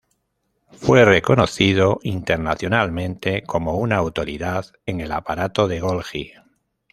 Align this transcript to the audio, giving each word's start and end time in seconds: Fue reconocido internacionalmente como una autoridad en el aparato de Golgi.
Fue 0.71 1.05
reconocido 1.05 1.99
internacionalmente 2.01 3.43
como 3.43 3.77
una 3.77 3.97
autoridad 3.97 4.65
en 4.87 4.99
el 4.99 5.11
aparato 5.11 5.67
de 5.67 5.79
Golgi. 5.79 6.31